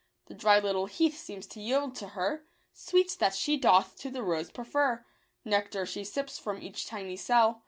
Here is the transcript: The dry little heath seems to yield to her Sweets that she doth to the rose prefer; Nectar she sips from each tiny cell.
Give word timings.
The 0.25 0.33
dry 0.33 0.57
little 0.59 0.87
heath 0.87 1.15
seems 1.19 1.45
to 1.45 1.61
yield 1.61 1.93
to 1.97 2.07
her 2.17 2.47
Sweets 2.73 3.15
that 3.17 3.35
she 3.35 3.55
doth 3.55 3.95
to 3.99 4.09
the 4.09 4.23
rose 4.23 4.49
prefer; 4.49 5.05
Nectar 5.45 5.85
she 5.85 6.03
sips 6.03 6.39
from 6.39 6.59
each 6.59 6.87
tiny 6.87 7.15
cell. 7.15 7.59